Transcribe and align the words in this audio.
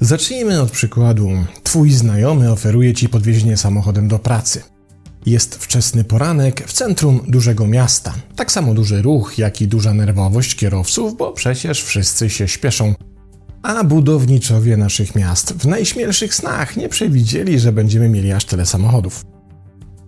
Zacznijmy 0.00 0.60
od 0.60 0.70
przykładu. 0.70 1.30
Twój 1.62 1.90
znajomy 1.90 2.52
oferuje 2.52 2.94
ci 2.94 3.08
podwiezienie 3.08 3.56
samochodem 3.56 4.08
do 4.08 4.18
pracy. 4.18 4.62
Jest 5.26 5.54
wczesny 5.54 6.04
poranek 6.04 6.64
w 6.66 6.72
centrum 6.72 7.20
dużego 7.28 7.66
miasta. 7.66 8.14
Tak 8.36 8.52
samo 8.52 8.74
duży 8.74 9.02
ruch, 9.02 9.38
jak 9.38 9.60
i 9.60 9.68
duża 9.68 9.94
nerwowość 9.94 10.54
kierowców, 10.54 11.16
bo 11.16 11.32
przecież 11.32 11.82
wszyscy 11.82 12.30
się 12.30 12.48
śpieszą. 12.48 12.94
A 13.62 13.84
budowniczowie 13.84 14.76
naszych 14.76 15.14
miast 15.14 15.52
w 15.52 15.66
najśmielszych 15.66 16.34
snach 16.34 16.76
nie 16.76 16.88
przewidzieli, 16.88 17.58
że 17.58 17.72
będziemy 17.72 18.08
mieli 18.08 18.32
aż 18.32 18.44
tyle 18.44 18.66
samochodów. 18.66 19.31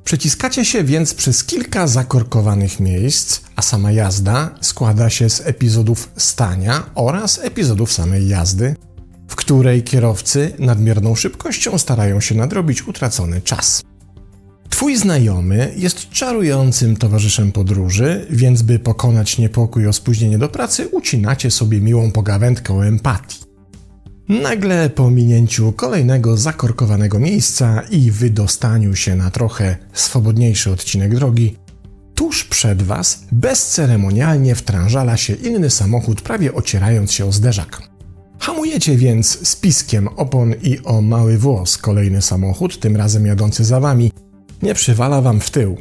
Przeciskacie 0.05 0.65
się 0.65 0.85
więc 0.85 1.15
przez 1.15 1.45
kilka 1.45 1.87
zakorkowanych 1.87 2.81
miejsc, 2.81 3.41
a 3.57 3.63
sama 3.63 3.93
jazda 3.93 4.51
składa 4.61 5.11
się 5.11 5.31
z 5.31 5.41
epizodów 5.41 6.11
stania 6.17 6.91
oraz 6.95 7.39
epizodów 7.39 7.93
samej 7.93 8.29
jazdy, 8.29 8.77
w 9.29 9.37
której 9.37 9.83
kierowcy 9.83 10.53
nadmierną 10.59 11.15
szybkością 11.15 11.79
starają 11.79 12.21
się 12.21 12.35
nadrobić 12.35 12.89
utracony 12.89 13.41
czas. 13.41 13.83
Twój 14.71 14.97
znajomy 14.97 15.75
jest 15.77 16.11
czarującym 16.11 16.97
towarzyszem 16.97 17.53
podróży, 17.53 18.27
więc 18.31 18.63
by 18.63 18.79
pokonać 18.79 19.39
niepokój 19.39 19.87
o 19.87 19.93
spóźnienie 19.93 20.39
do 20.39 20.49
pracy, 20.49 20.89
ucinacie 20.89 21.51
sobie 21.51 21.81
miłą 21.81 22.13
pogawędkę 22.13 22.75
o 22.75 22.87
empatii. 22.87 23.44
Nagle 24.29 24.91
po 24.91 25.11
minięciu 25.11 25.73
kolejnego 25.73 26.37
zakorkowanego 26.37 27.19
miejsca 27.19 27.83
i 27.91 28.11
wydostaniu 28.11 28.97
się 28.97 29.17
na 29.17 29.31
trochę 29.31 29.77
swobodniejszy 29.93 30.71
odcinek 30.71 31.15
drogi, 31.15 31.57
tuż 32.15 32.45
przed 32.45 32.83
was 32.83 33.25
bezceremonialnie 33.33 34.55
wtrążala 34.55 35.17
się 35.17 35.35
inny 35.35 35.71
samochód, 35.71 36.23
prawie 36.23 36.55
ocierając 36.55 37.13
się 37.13 37.27
o 37.27 37.33
zderzak. 37.33 37.83
Hamujecie 38.39 38.97
więc 38.97 39.49
z 39.49 39.57
piskiem 39.57 40.09
opon 40.09 40.55
i 40.63 40.79
o 40.85 41.01
mały 41.01 41.39
włos 41.39 41.79
kolejny 41.79 42.23
samochód, 42.23 42.81
tym 42.81 42.97
razem 42.97 43.27
jadący 43.27 43.65
za 43.65 43.81
wami, 43.81 44.13
nie 44.63 44.75
przywala 44.75 45.21
wam 45.23 45.41
w 45.41 45.51
tył. 45.51 45.77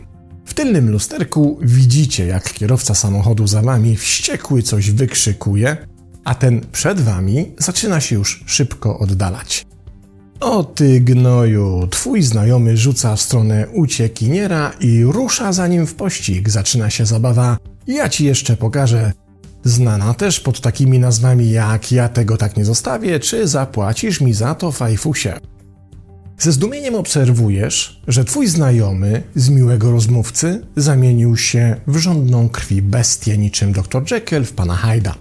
W 0.46 0.54
tylnym 0.54 0.90
lusterku 0.90 1.60
widzicie, 1.62 2.26
jak 2.26 2.54
kierowca 2.54 2.96
samochodu 2.96 3.48
za 3.48 3.62
wami 3.62 3.96
wściekły 3.96 4.64
coś 4.64 4.92
wykrzykuje, 4.92 5.78
a 6.24 6.36
ten 6.36 6.62
przed 6.72 7.02
wami 7.02 7.52
zaczyna 7.58 8.02
się 8.02 8.16
już 8.16 8.44
szybko 8.48 9.00
oddalać. 9.00 9.66
O 10.40 10.64
ty 10.64 11.00
gnoju, 11.00 11.88
twój 11.92 12.22
znajomy 12.22 12.78
rzuca 12.78 13.16
w 13.16 13.22
stronę 13.22 13.68
uciekiniera 13.74 14.72
i 14.80 15.04
rusza 15.04 15.54
za 15.54 15.68
nim 15.68 15.88
w 15.88 15.96
pościg. 15.96 16.50
Zaczyna 16.50 16.90
się 16.90 17.06
zabawa. 17.06 17.58
Ja 17.88 18.10
ci 18.10 18.26
jeszcze 18.26 18.58
pokażę, 18.58 19.12
Znana 19.66 20.14
też 20.14 20.40
pod 20.40 20.62
takimi 20.62 21.00
nazwami 21.00 21.52
jak 21.52 21.92
Ja 21.92 22.10
tego 22.10 22.38
tak 22.38 22.58
nie 22.58 22.66
zostawię, 22.66 23.20
czy 23.20 23.48
Zapłacisz 23.48 24.22
mi 24.22 24.34
za 24.34 24.56
to, 24.56 24.72
fajfusie. 24.72 25.40
Ze 26.38 26.52
zdumieniem 26.52 26.96
obserwujesz, 26.96 28.02
że 28.08 28.26
twój 28.26 28.48
znajomy 28.48 29.24
z 29.36 29.50
miłego 29.50 29.92
rozmówcy 29.92 30.62
zamienił 30.76 31.38
się 31.38 31.76
w 31.88 31.98
żądną 31.98 32.50
krwi 32.50 32.82
bestię 32.82 33.38
niczym 33.38 33.72
dr 33.72 34.04
Jekyll 34.12 34.46
w 34.46 34.54
pana 34.54 34.76
Hyda. 34.76 35.16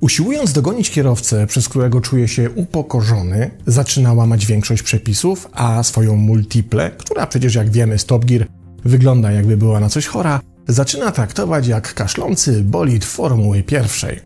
Usiłując 0.00 0.52
dogonić 0.52 0.90
kierowcę, 0.90 1.46
przez 1.46 1.68
którego 1.68 2.00
czuje 2.00 2.28
się 2.28 2.50
upokorzony, 2.50 3.50
zaczyna 3.66 4.12
łamać 4.12 4.46
większość 4.46 4.82
przepisów, 4.82 5.48
a 5.52 5.82
swoją 5.82 6.16
multiple, 6.16 6.90
która 6.90 7.26
przecież 7.26 7.54
jak 7.54 7.70
wiemy 7.70 7.98
Stop 7.98 8.24
Gear 8.24 8.46
wygląda 8.84 9.32
jakby 9.32 9.56
była 9.56 9.80
na 9.80 9.88
coś 9.88 10.06
chora, 10.06 10.40
zaczyna 10.68 11.12
traktować 11.12 11.66
jak 11.66 11.94
kaszlący 11.94 12.64
bolid 12.64 13.04
Formuły 13.04 13.62
pierwszej. 13.62 14.20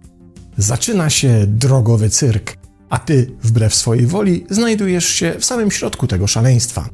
Zaczyna 0.59 1.11
się 1.11 1.47
drogowy 1.47 2.11
cyrk, 2.11 2.57
a 2.91 2.99
ty, 2.99 3.31
wbrew 3.43 3.75
swojej 3.75 4.07
woli, 4.07 4.47
znajdujesz 4.51 5.07
się 5.07 5.35
w 5.39 5.45
samym 5.45 5.71
środku 5.71 6.07
tego 6.07 6.27
szaleństwa. 6.27 6.89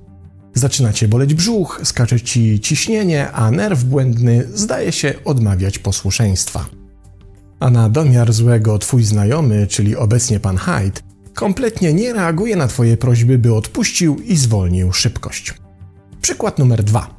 Zaczyna 0.54 0.92
cię 0.92 1.08
boleć 1.08 1.34
brzuch, 1.34 1.80
skacze 1.84 2.20
ci 2.20 2.60
ciśnienie, 2.60 3.30
a 3.30 3.50
nerw 3.50 3.84
błędny 3.84 4.48
zdaje 4.54 4.92
się 4.92 5.14
odmawiać 5.24 5.78
posłuszeństwa. 5.78 6.66
A 7.60 7.70
na 7.70 7.88
domiar 7.88 8.32
złego 8.32 8.78
twój 8.78 9.04
znajomy, 9.04 9.66
czyli 9.66 9.96
obecnie 9.96 10.40
pan 10.40 10.56
Hyde, 10.56 11.00
kompletnie 11.34 11.94
nie 11.94 12.12
reaguje 12.12 12.56
na 12.56 12.68
twoje 12.68 12.96
prośby, 12.96 13.38
by 13.38 13.54
odpuścił 13.54 14.16
i 14.16 14.36
zwolnił 14.36 14.92
szybkość. 14.92 15.54
Przykład 16.20 16.58
numer 16.58 16.84
dwa. 16.84 17.18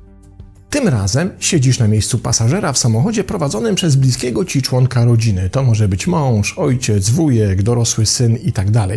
Tym 0.69 0.88
razem 0.88 1.31
siedzisz 1.39 1.79
na 1.79 1.88
miejscu 1.88 2.19
pasażera 2.19 2.73
w 2.73 2.77
samochodzie 2.77 3.23
prowadzonym 3.23 3.75
przez 3.75 3.95
bliskiego 3.95 4.45
ci 4.45 4.61
członka 4.61 5.05
rodziny. 5.05 5.50
To 5.50 5.63
może 5.63 5.88
być 5.88 6.07
mąż, 6.07 6.57
ojciec, 6.57 7.09
wujek, 7.09 7.63
dorosły 7.63 8.06
syn 8.06 8.38
itd. 8.38 8.71
Tak 8.71 8.89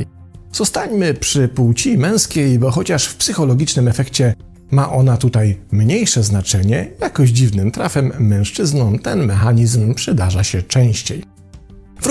Zostańmy 0.53 1.14
przy 1.14 1.48
płci 1.48 1.98
męskiej, 1.98 2.59
bo 2.59 2.70
chociaż 2.70 3.06
w 3.06 3.16
psychologicznym 3.16 3.88
efekcie 3.88 4.34
ma 4.70 4.92
ona 4.92 5.16
tutaj 5.16 5.60
mniejsze 5.72 6.22
znaczenie, 6.22 6.91
jakoś 7.00 7.30
dziwnym 7.30 7.70
trafem 7.70 8.12
mężczyznom 8.19 8.98
ten 8.98 9.26
mechanizm 9.26 9.94
przydarza 9.94 10.44
się 10.44 10.62
częściej. 10.62 11.31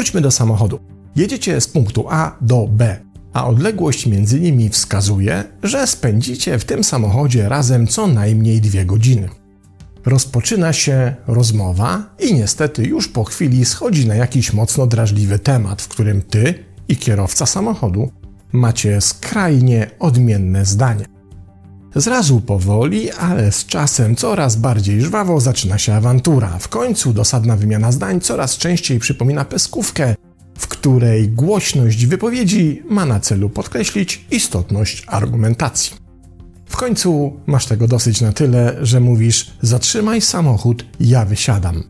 Wróćmy 0.02 0.22
do 0.22 0.32
samochodu. 0.32 0.80
Jedziecie 1.16 1.62
z 1.62 1.68
punktu 1.68 2.06
A 2.10 2.38
do 2.42 2.68
B, 2.72 3.00
a 3.34 3.48
odległość 3.48 4.06
między 4.06 4.40
nimi 4.40 4.70
wskazuje, 4.70 5.44
że 5.64 5.88
spędzicie 5.88 6.60
w 6.60 6.66
tym 6.66 6.84
samochodzie 6.84 7.50
razem 7.50 7.88
co 7.88 8.08
najmniej 8.08 8.62
dwie 8.62 8.86
godziny. 8.86 9.30
Rozpoczyna 10.06 10.74
się 10.74 11.16
rozmowa 11.28 12.16
i 12.20 12.34
niestety 12.34 12.84
już 12.84 13.08
po 13.08 13.24
chwili 13.24 13.66
schodzi 13.66 14.08
na 14.08 14.16
jakiś 14.16 14.54
mocno 14.54 14.88
drażliwy 14.88 15.40
temat, 15.40 15.82
w 15.82 15.88
którym 15.88 16.22
ty 16.22 16.54
i 16.88 16.96
kierowca 16.96 17.46
samochodu 17.46 18.12
macie 18.52 19.02
skrajnie 19.02 19.90
odmienne 20.00 20.66
zdanie. 20.66 21.06
Zrazu 21.96 22.42
powoli, 22.42 23.12
ale 23.12 23.52
z 23.52 23.66
czasem 23.66 24.16
coraz 24.16 24.56
bardziej 24.56 25.02
żwawo 25.02 25.40
zaczyna 25.40 25.78
się 25.78 25.94
awantura. 25.94 26.58
W 26.60 26.68
końcu 26.68 27.14
dosadna 27.14 27.56
wymiana 27.56 27.92
zdań 27.92 28.22
coraz 28.22 28.58
częściej 28.58 29.00
przypomina 29.00 29.46
peskówkę, 29.46 30.16
w 30.58 30.68
której 30.68 31.30
głośność 31.30 32.06
wypowiedzi 32.06 32.84
ma 32.90 33.06
na 33.06 33.20
celu 33.20 33.50
podkreślić 33.50 34.26
istotność 34.32 35.04
argumentacji. 35.08 35.96
W 36.66 36.78
końcu 36.78 37.40
masz 37.46 37.66
tego 37.66 37.88
dosyć 37.88 38.22
na 38.22 38.34
tyle, 38.34 38.78
że 38.82 39.00
mówisz: 39.00 39.52
Zatrzymaj 39.62 40.22
samochód, 40.22 40.86
ja 41.00 41.26
wysiadam. 41.26 41.84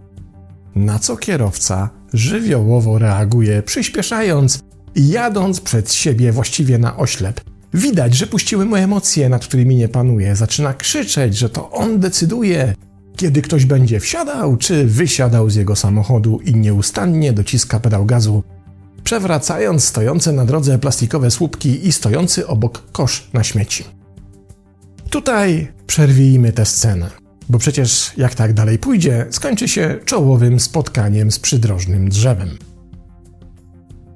Na 0.75 1.00
co 1.00 1.17
kierowca 1.17 1.90
żywiołowo 2.13 3.00
reaguje, 3.00 3.63
przyspieszając 3.63 4.59
i 4.95 5.09
jadąc 5.09 5.61
przed 5.61 5.94
siebie 5.94 6.31
właściwie 6.31 6.78
na 6.78 6.97
oślep. 6.97 7.50
Widać, 7.74 8.16
że 8.16 8.28
puściły 8.28 8.66
mu 8.66 8.76
emocje, 8.76 9.30
nad 9.30 9.46
którymi 9.46 9.76
nie 9.76 9.88
panuje. 9.88 10.36
Zaczyna 10.36 10.74
krzyczeć, 10.74 11.38
że 11.38 11.50
to 11.50 11.72
on 11.72 12.00
decyduje, 12.00 12.74
kiedy 13.16 13.42
ktoś 13.42 13.66
będzie 13.66 14.00
wsiadał 14.00 14.58
czy 14.58 14.86
wysiadał 14.86 15.50
z 15.50 15.56
jego 15.56 15.76
samochodu 15.76 16.40
i 16.46 16.56
nieustannie 16.56 17.34
dociska 17.34 17.80
pedał 17.80 18.06
gazu, 18.06 18.44
przewracając 19.04 19.84
stojące 19.84 20.32
na 20.32 20.46
drodze 20.46 20.80
plastikowe 20.80 21.32
słupki 21.32 21.88
i 21.88 21.92
stojący 21.92 22.48
obok 22.48 22.92
kosz 22.92 23.30
na 23.34 23.44
śmieci. 23.44 23.84
Tutaj 25.09 25.68
przerwijmy 25.88 26.53
tę 26.53 26.66
scenę, 26.66 27.09
bo 27.50 27.59
przecież 27.59 28.12
jak 28.18 28.36
tak 28.36 28.53
dalej 28.53 28.80
pójdzie, 28.80 29.26
skończy 29.30 29.68
się 29.68 30.00
czołowym 30.06 30.59
spotkaniem 30.59 31.32
z 31.32 31.40
przydrożnym 31.40 32.09
drzewem. 32.09 32.58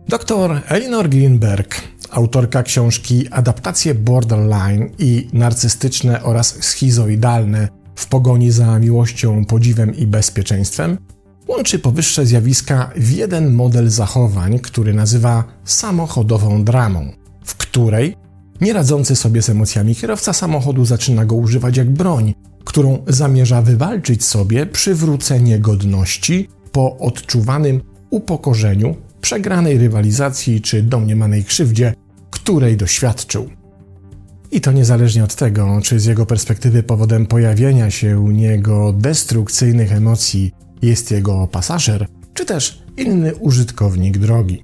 Dr 0.08 0.62
Elinor 0.68 1.10
Greenberg, 1.10 1.82
autorka 2.16 2.64
książki 2.64 3.28
Adaptacje 3.31 3.96
Borderline 3.96 4.90
i 5.00 5.28
narcystyczne 5.34 6.24
oraz 6.24 6.58
schizoidalne 6.64 7.68
w 7.96 8.08
pogoni 8.08 8.51
za 8.51 8.80
miłością, 8.80 9.45
podziwem 9.45 9.95
i 9.95 10.07
bezpieczeństwem, 10.07 10.98
łączy 11.48 11.80
powyższe 11.80 12.25
zjawiska 12.25 12.92
w 12.95 13.12
jeden 13.12 13.54
model 13.54 13.89
zachowań, 13.89 14.60
który 14.60 14.94
nazywa 14.94 15.44
samochodową 15.63 16.63
dramą, 16.63 17.12
w 17.45 17.56
której 17.56 18.16
Nieradzący 18.62 19.16
sobie 19.16 19.42
z 19.42 19.50
emocjami 19.50 19.95
kierowca 19.95 20.34
samochodu 20.34 20.86
zaczyna 20.86 21.25
go 21.25 21.36
używać 21.36 21.78
jak 21.78 21.89
broń, 21.89 22.34
którą 22.66 23.04
zamierza 23.07 23.62
wywalczyć 23.62 24.25
sobie 24.25 24.66
przywrócenie 24.66 25.60
godności 25.60 26.50
po 26.72 26.98
odczuwanym 26.98 27.81
upokorzeniu, 28.10 28.95
przegranej 29.22 29.78
rywalizacji 29.78 30.62
czy 30.62 30.84
domniemanej 30.84 31.44
krzywdzie, 31.44 31.94
której 32.45 32.77
doświadczył. 32.77 33.50
I 34.51 34.62
to 34.62 34.71
niezależnie 34.71 35.24
od 35.24 35.36
tego, 35.36 35.80
czy 35.83 36.00
z 36.00 36.06
jego 36.06 36.25
perspektywy 36.25 36.83
powodem 36.83 37.25
pojawienia 37.25 37.92
się 37.92 38.19
u 38.19 38.31
niego 38.31 38.94
destrukcyjnych 38.94 39.92
emocji 39.92 40.51
jest 40.81 41.12
jego 41.12 41.47
pasażer, 41.47 42.07
czy 42.33 42.45
też 42.45 42.83
inny 42.97 43.36
użytkownik 43.36 44.18
drogi. 44.18 44.63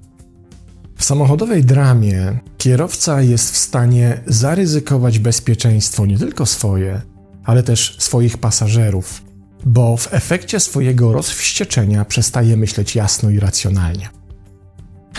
W 0.96 1.04
samochodowej 1.04 1.64
dramie 1.64 2.38
kierowca 2.58 3.22
jest 3.22 3.50
w 3.50 3.56
stanie 3.56 4.20
zaryzykować 4.26 5.18
bezpieczeństwo 5.18 6.06
nie 6.06 6.18
tylko 6.18 6.46
swoje, 6.46 7.00
ale 7.44 7.62
też 7.62 7.96
swoich 7.98 8.38
pasażerów, 8.38 9.22
bo 9.66 9.96
w 9.96 10.14
efekcie 10.14 10.60
swojego 10.60 11.12
rozwścieczenia 11.12 12.04
przestaje 12.04 12.56
myśleć 12.56 12.96
jasno 12.96 13.30
i 13.30 13.40
racjonalnie. 13.40 14.21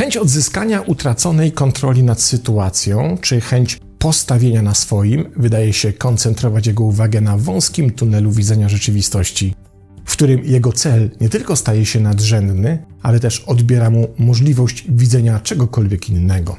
Chęć 0.04 0.18
odzyskania 0.18 0.82
utraconej 0.82 1.52
kontroli 1.52 2.04
nad 2.04 2.22
sytuacją, 2.22 3.18
czy 3.22 3.42
chęć 3.42 3.80
postawienia 4.00 4.62
na 4.62 4.74
swoim 4.74 5.26
wydaje 5.36 5.74
się 5.74 5.94
koncentrować 5.94 6.68
jego 6.68 6.84
uwagę 6.84 7.22
na 7.22 7.38
wąskim 7.38 7.92
tunelu 7.92 8.32
widzenia 8.32 8.70
rzeczywistości, 8.70 9.56
w 10.06 10.12
którym 10.12 10.44
jego 10.46 10.74
cel 10.74 11.12
nie 11.22 11.30
tylko 11.30 11.56
staje 11.56 11.86
się 11.86 12.00
nadrzędny, 12.00 12.86
ale 13.02 13.20
też 13.20 13.40
odbiera 13.40 13.90
mu 13.90 14.08
możliwość 14.18 14.86
widzenia 14.90 15.40
czegokolwiek 15.40 16.10
innego. 16.10 16.58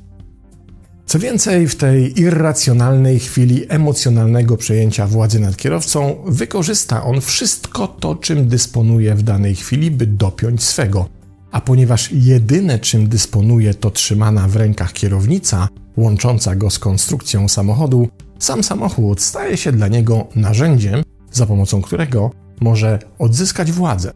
Co 1.06 1.18
więcej, 1.18 1.68
w 1.68 1.76
tej 1.76 2.20
irracjonalnej 2.20 3.18
chwili 3.18 3.64
emocjonalnego 3.68 4.56
przejęcia 4.56 5.06
władzy 5.06 5.40
nad 5.40 5.56
kierowcą, 5.56 6.16
wykorzysta 6.26 7.04
on 7.04 7.20
wszystko 7.20 7.88
to, 7.88 8.14
czym 8.14 8.48
dysponuje 8.48 9.14
w 9.14 9.22
danej 9.22 9.54
chwili, 9.54 9.90
by 9.90 10.06
dopiąć 10.06 10.62
swego. 10.62 11.23
A 11.54 11.60
ponieważ 11.60 12.12
jedyne, 12.12 12.78
czym 12.78 13.08
dysponuje, 13.08 13.74
to 13.74 13.90
trzymana 13.90 14.48
w 14.48 14.56
rękach 14.56 14.92
kierownica, 14.92 15.68
łącząca 15.96 16.56
go 16.56 16.70
z 16.70 16.78
konstrukcją 16.78 17.48
samochodu, 17.48 18.08
sam 18.38 18.64
samochód 18.64 19.20
staje 19.20 19.56
się 19.56 19.72
dla 19.72 19.88
niego 19.88 20.26
narzędziem, 20.34 21.02
za 21.32 21.46
pomocą 21.46 21.82
którego 21.82 22.30
może 22.60 22.98
odzyskać 23.18 23.72
władzę. 23.72 24.12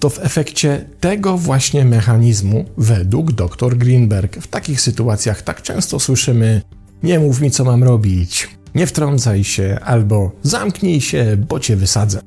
To 0.00 0.10
w 0.10 0.18
efekcie 0.18 0.84
tego 1.00 1.38
właśnie 1.38 1.84
mechanizmu, 1.84 2.64
według 2.78 3.32
dr 3.32 3.78
Greenberg, 3.78 4.36
w 4.36 4.46
takich 4.46 4.80
sytuacjach 4.80 5.42
tak 5.42 5.62
często 5.62 6.00
słyszymy: 6.00 6.62
Nie 7.02 7.18
mów 7.18 7.40
mi, 7.40 7.50
co 7.50 7.64
mam 7.64 7.84
robić, 7.84 8.48
nie 8.74 8.86
wtrącaj 8.86 9.44
się, 9.44 9.78
albo 9.84 10.32
zamknij 10.42 11.00
się, 11.00 11.36
bo 11.48 11.60
cię 11.60 11.76
wysadzę. 11.76 12.20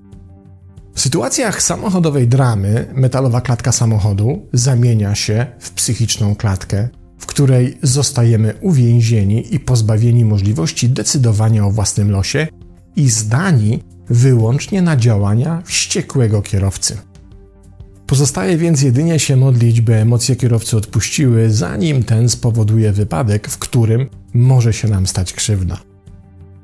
W 0.98 1.02
sytuacjach 1.02 1.62
samochodowej 1.62 2.28
dramy 2.28 2.86
metalowa 2.94 3.42
klatka 3.42 3.72
samochodu 3.72 4.48
zamienia 4.54 5.16
się 5.16 5.46
w 5.60 5.72
psychiczną 5.72 6.36
klatkę, 6.36 6.90
w 7.18 7.26
której 7.26 7.78
zostajemy 7.84 8.54
uwięzieni 8.62 9.56
i 9.56 9.60
pozbawieni 9.60 10.26
możliwości 10.26 10.90
decydowania 10.90 11.66
o 11.66 11.72
własnym 11.72 12.12
losie 12.12 12.48
i 12.96 13.10
zdani 13.10 13.84
wyłącznie 14.10 14.82
na 14.82 14.98
działania 14.98 15.62
wściekłego 15.66 16.42
kierowcy. 16.42 16.98
Pozostaje 18.08 18.58
więc 18.58 18.82
jedynie 18.82 19.20
się 19.20 19.36
modlić, 19.36 19.82
by 19.82 19.96
emocje 19.96 20.36
kierowcy 20.36 20.78
odpuściły, 20.78 21.52
zanim 21.52 22.04
ten 22.04 22.30
spowoduje 22.30 22.92
wypadek, 22.92 23.48
w 23.48 23.58
którym 23.58 24.10
może 24.34 24.74
się 24.74 24.88
nam 24.88 25.08
stać 25.08 25.34
krzywda. 25.34 25.78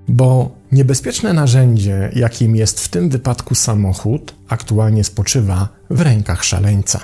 Bo 0.07 0.56
niebezpieczne 0.73 1.33
narzędzie, 1.33 2.11
jakim 2.15 2.55
jest 2.55 2.79
w 2.79 2.87
tym 2.87 3.09
wypadku 3.09 3.55
samochód, 3.55 4.35
aktualnie 4.47 5.03
spoczywa 5.03 5.69
w 5.89 6.01
rękach 6.01 6.43
szaleńca. 6.43 6.99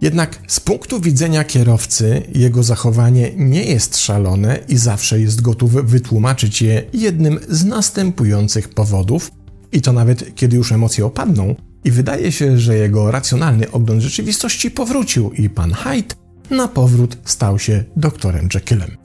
Jednak 0.00 0.38
z 0.46 0.60
punktu 0.60 1.00
widzenia 1.00 1.44
kierowcy 1.44 2.22
jego 2.34 2.62
zachowanie 2.62 3.30
nie 3.36 3.64
jest 3.64 3.96
szalone 3.98 4.58
i 4.68 4.76
zawsze 4.76 5.20
jest 5.20 5.40
gotów 5.40 5.72
wytłumaczyć 5.72 6.62
je 6.62 6.82
jednym 6.92 7.40
z 7.48 7.64
następujących 7.64 8.68
powodów, 8.68 9.30
i 9.72 9.80
to 9.80 9.92
nawet 9.92 10.34
kiedy 10.34 10.56
już 10.56 10.72
emocje 10.72 11.06
opadną, 11.06 11.54
i 11.84 11.90
wydaje 11.90 12.32
się, 12.32 12.58
że 12.58 12.76
jego 12.76 13.10
racjonalny 13.10 13.70
ogląd 13.70 14.02
rzeczywistości 14.02 14.70
powrócił 14.70 15.32
i 15.32 15.50
pan 15.50 15.72
Hyde 15.72 16.14
na 16.50 16.68
powrót 16.68 17.16
stał 17.24 17.58
się 17.58 17.84
doktorem 17.96 18.48
Jekyllem. 18.54 18.99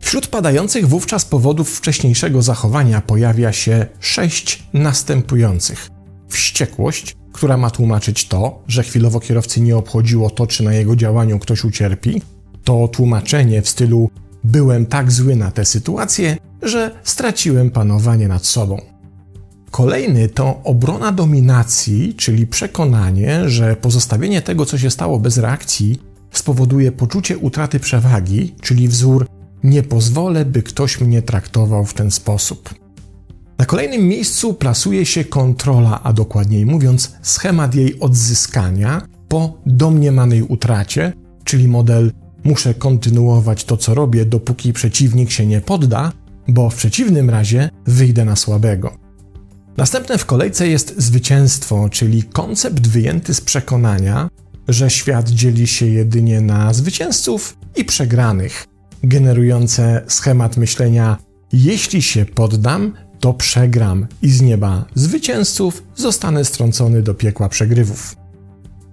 Wśród 0.00 0.26
padających 0.26 0.88
wówczas 0.88 1.24
powodów 1.24 1.70
wcześniejszego 1.76 2.42
zachowania 2.42 3.00
pojawia 3.00 3.52
się 3.52 3.86
sześć 4.00 4.62
następujących: 4.72 5.88
wściekłość, 6.28 7.16
która 7.32 7.56
ma 7.56 7.70
tłumaczyć 7.70 8.28
to, 8.28 8.62
że 8.68 8.82
chwilowo 8.82 9.20
kierowcy 9.20 9.60
nie 9.60 9.76
obchodziło 9.76 10.30
to, 10.30 10.46
czy 10.46 10.64
na 10.64 10.74
jego 10.74 10.96
działaniu 10.96 11.38
ktoś 11.38 11.64
ucierpi, 11.64 12.22
to 12.64 12.88
tłumaczenie 12.88 13.62
w 13.62 13.68
stylu 13.68 14.10
byłem 14.44 14.86
tak 14.86 15.12
zły 15.12 15.36
na 15.36 15.50
tę 15.50 15.64
sytuację, 15.64 16.36
że 16.62 16.90
straciłem 17.04 17.70
panowanie 17.70 18.28
nad 18.28 18.46
sobą. 18.46 18.80
Kolejny 19.70 20.28
to 20.28 20.60
obrona 20.64 21.12
dominacji, 21.12 22.14
czyli 22.14 22.46
przekonanie, 22.46 23.48
że 23.48 23.76
pozostawienie 23.76 24.42
tego, 24.42 24.66
co 24.66 24.78
się 24.78 24.90
stało 24.90 25.18
bez 25.18 25.38
reakcji, 25.38 26.00
spowoduje 26.32 26.92
poczucie 26.92 27.38
utraty 27.38 27.80
przewagi, 27.80 28.54
czyli 28.60 28.88
wzór 28.88 29.26
nie 29.64 29.82
pozwolę, 29.82 30.44
by 30.44 30.62
ktoś 30.62 31.00
mnie 31.00 31.22
traktował 31.22 31.84
w 31.84 31.94
ten 31.94 32.10
sposób. 32.10 32.74
Na 33.58 33.66
kolejnym 33.66 34.08
miejscu 34.08 34.54
plasuje 34.54 35.06
się 35.06 35.24
kontrola, 35.24 36.00
a 36.02 36.12
dokładniej 36.12 36.66
mówiąc, 36.66 37.12
schemat 37.22 37.74
jej 37.74 38.00
odzyskania 38.00 39.02
po 39.28 39.58
domniemanej 39.66 40.42
utracie, 40.42 41.12
czyli 41.44 41.68
model 41.68 42.12
muszę 42.44 42.74
kontynuować 42.74 43.64
to, 43.64 43.76
co 43.76 43.94
robię, 43.94 44.24
dopóki 44.24 44.72
przeciwnik 44.72 45.30
się 45.30 45.46
nie 45.46 45.60
podda, 45.60 46.12
bo 46.48 46.70
w 46.70 46.74
przeciwnym 46.74 47.30
razie 47.30 47.70
wyjdę 47.86 48.24
na 48.24 48.36
słabego. 48.36 48.96
Następne 49.76 50.18
w 50.18 50.26
kolejce 50.26 50.68
jest 50.68 51.00
zwycięstwo, 51.00 51.88
czyli 51.88 52.22
koncept 52.22 52.86
wyjęty 52.86 53.34
z 53.34 53.40
przekonania, 53.40 54.28
że 54.68 54.90
świat 54.90 55.30
dzieli 55.30 55.66
się 55.66 55.86
jedynie 55.86 56.40
na 56.40 56.72
zwycięzców 56.72 57.56
i 57.76 57.84
przegranych, 57.84 58.66
generujące 59.02 60.02
schemat 60.08 60.56
myślenia: 60.56 61.16
jeśli 61.52 62.02
się 62.02 62.24
poddam, 62.24 62.92
to 63.20 63.34
przegram 63.34 64.06
i 64.22 64.30
z 64.30 64.40
nieba 64.40 64.84
zwycięzców 64.94 65.82
zostanę 65.96 66.44
strącony 66.44 67.02
do 67.02 67.14
piekła 67.14 67.48
przegrywów. 67.48 68.16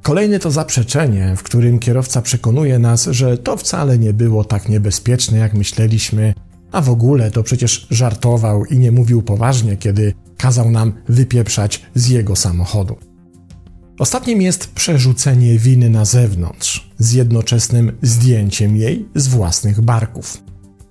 Kolejny 0.01 0.39
to 0.39 0.51
zaprzeczenie, 0.51 1.35
w 1.37 1.43
którym 1.43 1.79
kierowca 1.79 2.21
przekonuje 2.21 2.79
nas, 2.79 3.05
że 3.05 3.37
to 3.37 3.57
wcale 3.57 3.97
nie 3.97 4.13
było 4.13 4.43
tak 4.43 4.69
niebezpieczne, 4.69 5.37
jak 5.37 5.53
myśleliśmy, 5.53 6.33
a 6.71 6.81
w 6.81 6.89
ogóle 6.89 7.31
to 7.31 7.43
przecież 7.43 7.87
żartował 7.91 8.65
i 8.65 8.77
nie 8.77 8.91
mówił 8.91 9.21
poważnie, 9.21 9.77
kiedy 9.77 10.13
kazał 10.37 10.71
nam 10.71 10.93
wypieprzać 11.09 11.81
z 11.95 12.09
jego 12.09 12.35
samochodu. 12.35 12.97
Ostatnim 13.99 14.41
jest 14.41 14.71
przerzucenie 14.73 15.59
winy 15.59 15.89
na 15.89 16.05
zewnątrz, 16.05 16.89
z 16.97 17.13
jednoczesnym 17.13 17.97
zdjęciem 18.01 18.75
jej 18.75 19.05
z 19.15 19.27
własnych 19.27 19.81
barków. 19.81 20.43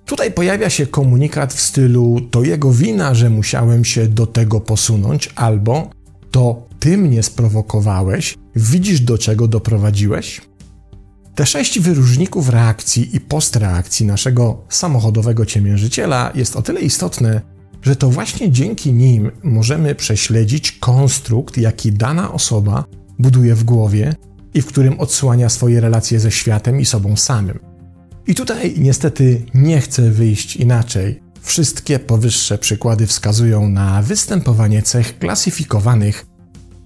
Tutaj 0.05 0.31
pojawia 0.31 0.69
się 0.69 0.87
komunikat 0.87 1.53
w 1.53 1.61
stylu: 1.61 2.21
To 2.31 2.43
jego 2.43 2.71
wina, 2.71 3.13
że 3.13 3.29
musiałem 3.29 3.85
się 3.85 4.07
do 4.07 4.25
tego 4.25 4.61
posunąć, 4.61 5.29
albo 5.35 5.89
to 6.31 6.67
ty 6.79 6.97
mnie 6.97 7.23
sprowokowałeś, 7.23 8.35
widzisz 8.55 9.01
do 9.01 9.17
czego 9.17 9.47
doprowadziłeś? 9.47 10.41
Te 11.35 11.45
sześć 11.45 11.79
wyróżników 11.79 12.49
reakcji 12.49 13.15
i 13.15 13.19
postreakcji 13.19 14.05
naszego 14.05 14.65
samochodowego 14.69 15.45
ciemiężyciela 15.45 16.31
jest 16.35 16.55
o 16.55 16.61
tyle 16.61 16.81
istotne, 16.81 17.41
że 17.81 17.95
to 17.95 18.09
właśnie 18.09 18.51
dzięki 18.51 18.93
nim 18.93 19.31
możemy 19.43 19.95
prześledzić 19.95 20.71
konstrukt, 20.71 21.57
jaki 21.57 21.91
dana 21.91 22.33
osoba 22.33 22.85
buduje 23.19 23.55
w 23.55 23.63
głowie 23.63 24.15
i 24.53 24.61
w 24.61 24.65
którym 24.65 24.99
odsłania 24.99 25.49
swoje 25.49 25.81
relacje 25.81 26.19
ze 26.19 26.31
światem 26.31 26.79
i 26.79 26.85
sobą 26.85 27.15
samym. 27.15 27.59
I 28.27 28.35
tutaj 28.35 28.75
niestety 28.77 29.45
nie 29.53 29.81
chcę 29.81 30.11
wyjść 30.11 30.55
inaczej. 30.55 31.21
Wszystkie 31.41 31.99
powyższe 31.99 32.57
przykłady 32.57 33.07
wskazują 33.07 33.69
na 33.69 34.01
występowanie 34.01 34.81
cech 34.81 35.19
klasyfikowanych 35.19 36.25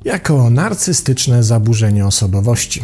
jako 0.06 0.50
narcystyczne 0.50 1.44
zaburzenie 1.44 2.06
osobowości. 2.06 2.84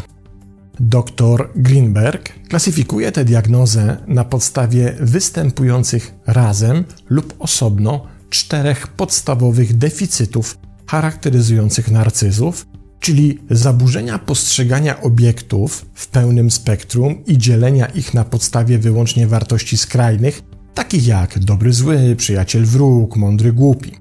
Dr 0.79 1.49
Greenberg 1.55 2.33
klasyfikuje 2.49 3.11
tę 3.11 3.25
diagnozę 3.25 3.97
na 4.07 4.23
podstawie 4.23 4.95
występujących 4.99 6.13
razem 6.27 6.83
lub 7.09 7.33
osobno 7.39 8.07
czterech 8.29 8.87
podstawowych 8.87 9.77
deficytów 9.77 10.57
charakteryzujących 10.87 11.91
narcyzów, 11.91 12.65
czyli 12.99 13.39
zaburzenia 13.49 14.19
postrzegania 14.19 15.01
obiektów 15.01 15.85
w 15.93 16.07
pełnym 16.07 16.51
spektrum 16.51 17.25
i 17.25 17.37
dzielenia 17.37 17.85
ich 17.85 18.13
na 18.13 18.23
podstawie 18.23 18.79
wyłącznie 18.79 19.27
wartości 19.27 19.77
skrajnych, 19.77 20.41
takich 20.73 21.07
jak 21.07 21.39
dobry 21.39 21.73
zły, 21.73 22.15
przyjaciel 22.17 22.65
wróg, 22.65 23.15
mądry 23.15 23.53
głupi. 23.53 23.91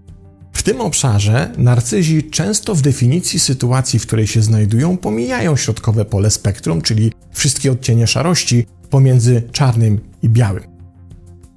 W 0.52 0.62
tym 0.62 0.80
obszarze 0.80 1.52
narcyzi 1.58 2.30
często 2.30 2.74
w 2.74 2.82
definicji 2.82 3.38
sytuacji, 3.38 3.98
w 3.98 4.06
której 4.06 4.26
się 4.26 4.42
znajdują, 4.42 4.96
pomijają 4.96 5.56
środkowe 5.56 6.04
pole 6.04 6.30
spektrum, 6.30 6.82
czyli 6.82 7.12
wszystkie 7.32 7.72
odcienie 7.72 8.06
szarości 8.06 8.66
pomiędzy 8.90 9.42
czarnym 9.52 10.00
i 10.22 10.28
białym. 10.28 10.75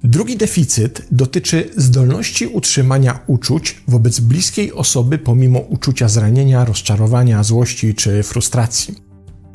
Drugi 0.04 0.36
deficyt 0.36 1.02
dotyczy 1.10 1.70
zdolności 1.76 2.46
utrzymania 2.46 3.18
uczuć 3.26 3.82
wobec 3.88 4.20
bliskiej 4.20 4.72
osoby 4.72 5.18
pomimo 5.18 5.58
uczucia 5.58 6.08
zranienia, 6.08 6.64
rozczarowania, 6.64 7.42
złości 7.42 7.94
czy 7.94 8.22
frustracji. 8.22 8.94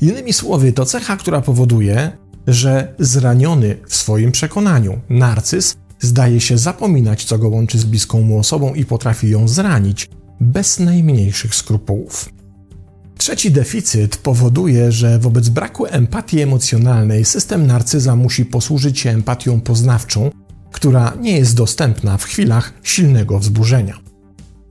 Innymi 0.00 0.32
słowy, 0.32 0.72
to 0.72 0.84
cecha, 0.84 1.16
która 1.16 1.40
powoduje, 1.40 2.12
że 2.46 2.94
zraniony 2.98 3.76
w 3.88 3.96
swoim 3.96 4.32
przekonaniu 4.32 5.00
narcyz 5.08 5.76
zdaje 6.00 6.40
się 6.40 6.58
zapominać, 6.58 7.24
co 7.24 7.38
go 7.38 7.48
łączy 7.48 7.78
z 7.78 7.84
bliską 7.84 8.20
mu 8.20 8.38
osobą 8.38 8.74
i 8.74 8.84
potrafi 8.84 9.30
ją 9.30 9.48
zranić 9.48 10.10
bez 10.40 10.78
najmniejszych 10.78 11.54
skrupułów. 11.54 12.28
Trzeci 13.18 13.50
deficyt 13.50 14.16
powoduje, 14.16 14.92
że 14.92 15.18
wobec 15.18 15.48
braku 15.48 15.86
empatii 15.86 16.40
emocjonalnej 16.40 17.24
system 17.24 17.66
narcyza 17.66 18.16
musi 18.16 18.44
posłużyć 18.44 19.00
się 19.00 19.10
empatią 19.10 19.60
poznawczą, 19.60 20.30
która 20.72 21.12
nie 21.20 21.38
jest 21.38 21.56
dostępna 21.56 22.16
w 22.16 22.24
chwilach 22.24 22.72
silnego 22.82 23.38
wzburzenia. 23.38 23.98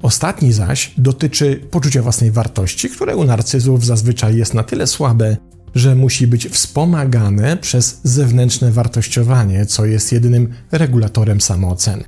Ostatni 0.02 0.54
zaś 0.54 0.94
dotyczy 0.98 1.62
poczucia 1.72 2.02
własnej 2.02 2.32
wartości, 2.32 2.90
które 2.90 3.16
u 3.16 3.24
narcyzów 3.24 3.86
zazwyczaj 3.86 4.38
jest 4.38 4.54
na 4.54 4.64
tyle 4.64 4.88
słabe, 4.88 5.38
że 5.76 5.96
musi 5.96 6.28
być 6.28 6.48
wspomagane 6.48 7.58
przez 7.58 8.00
zewnętrzne 8.04 8.72
wartościowanie, 8.72 9.66
co 9.66 9.86
jest 9.86 10.12
jedynym 10.12 10.54
regulatorem 10.72 11.42
samooceny. 11.42 12.04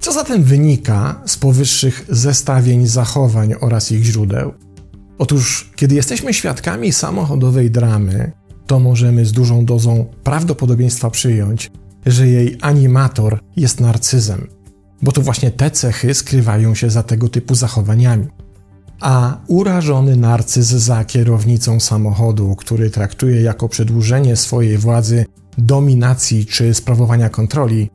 Co 0.00 0.12
zatem 0.12 0.42
wynika 0.42 1.22
z 1.26 1.36
powyższych 1.36 2.04
zestawień 2.08 2.86
zachowań 2.86 3.54
oraz 3.60 3.92
ich 3.92 4.04
źródeł? 4.04 4.54
Otóż, 5.18 5.70
kiedy 5.76 5.94
jesteśmy 5.94 6.34
świadkami 6.34 6.92
samochodowej 6.92 7.70
dramy, 7.70 8.32
to 8.66 8.78
możemy 8.80 9.26
z 9.26 9.32
dużą 9.32 9.64
dozą 9.64 10.06
prawdopodobieństwa 10.24 11.10
przyjąć, 11.10 11.70
że 12.06 12.28
jej 12.28 12.58
animator 12.60 13.40
jest 13.56 13.80
narcyzem, 13.80 14.48
bo 15.02 15.12
to 15.12 15.22
właśnie 15.22 15.50
te 15.50 15.70
cechy 15.70 16.14
skrywają 16.14 16.74
się 16.74 16.90
za 16.90 17.02
tego 17.02 17.28
typu 17.28 17.54
zachowaniami. 17.54 18.26
A 19.00 19.38
urażony 19.46 20.16
narcyz 20.16 20.66
za 20.66 21.04
kierownicą 21.04 21.80
samochodu, 21.80 22.56
który 22.56 22.90
traktuje 22.90 23.42
jako 23.42 23.68
przedłużenie 23.68 24.36
swojej 24.36 24.78
władzy, 24.78 25.24
dominacji 25.58 26.46
czy 26.46 26.74
sprawowania 26.74 27.28
kontroli, 27.28 27.90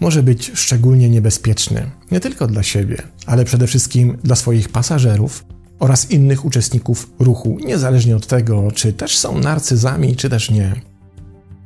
może 0.00 0.22
być 0.22 0.52
szczególnie 0.54 1.10
niebezpieczny 1.10 1.90
nie 2.10 2.20
tylko 2.20 2.46
dla 2.46 2.62
siebie, 2.62 3.02
ale 3.26 3.44
przede 3.44 3.66
wszystkim 3.66 4.18
dla 4.24 4.36
swoich 4.36 4.68
pasażerów 4.68 5.44
oraz 5.78 6.10
innych 6.10 6.44
uczestników 6.44 7.10
ruchu, 7.18 7.58
niezależnie 7.66 8.16
od 8.16 8.26
tego, 8.26 8.72
czy 8.72 8.92
też 8.92 9.18
są 9.18 9.38
narcyzami, 9.38 10.16
czy 10.16 10.30
też 10.30 10.50
nie. 10.50 10.74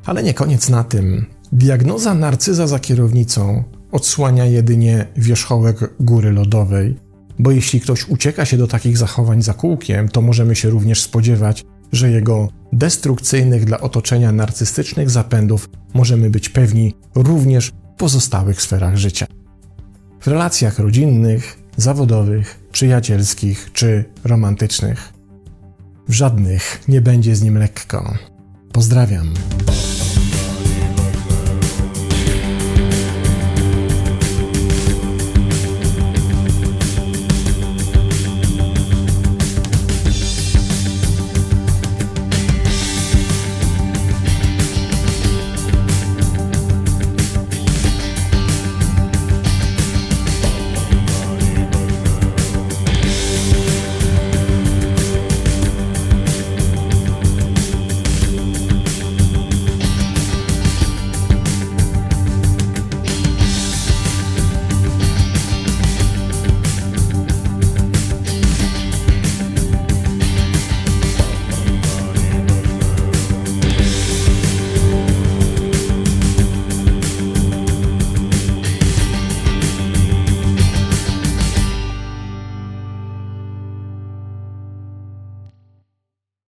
Ale 0.04 0.22
nie 0.22 0.34
koniec 0.34 0.68
na 0.68 0.84
tym. 0.84 1.26
Diagnoza 1.52 2.14
narcyza 2.14 2.66
za 2.66 2.78
kierownicą 2.78 3.64
odsłania 3.92 4.46
jedynie 4.46 5.06
wierzchołek 5.16 5.94
góry 6.00 6.32
lodowej, 6.32 6.96
bo 7.38 7.50
jeśli 7.50 7.80
ktoś 7.80 8.08
ucieka 8.08 8.44
się 8.44 8.56
do 8.56 8.66
takich 8.66 8.98
zachowań 8.98 9.42
za 9.42 9.54
kółkiem, 9.54 10.08
to 10.08 10.22
możemy 10.22 10.56
się 10.56 10.70
również 10.70 11.02
spodziewać, 11.02 11.64
że 11.92 12.10
jego 12.10 12.48
destrukcyjnych 12.72 13.64
dla 13.64 13.80
otoczenia 13.80 14.32
narcystycznych 14.32 15.10
zapędów 15.10 15.70
możemy 15.94 16.30
być 16.30 16.48
pewni 16.48 16.94
również 17.14 17.66
w 17.66 17.72
pozostałych 17.96 18.62
sferach 18.62 18.96
życia. 18.96 19.26
W 20.20 20.26
relacjach 20.26 20.78
rodzinnych, 20.78 21.58
zawodowych, 21.76 22.60
przyjacielskich 22.72 23.70
czy 23.72 24.04
romantycznych. 24.24 25.12
W 26.08 26.12
żadnych 26.12 26.80
nie 26.88 27.00
będzie 27.00 27.36
z 27.36 27.42
nim 27.42 27.58
lekko. 27.58 28.14
Pozdrawiam. 28.72 29.34